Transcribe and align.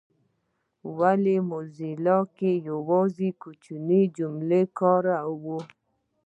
ولي 0.97 1.37
په 1.41 1.47
موزیلا 1.49 2.17
کي 2.37 2.51
یوازي 2.69 3.29
کوچنۍ 3.41 4.03
جملې 4.17 4.61
کاروو؟ 4.79 5.59